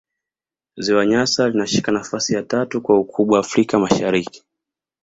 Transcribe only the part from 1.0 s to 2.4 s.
nyasa linashika nafasi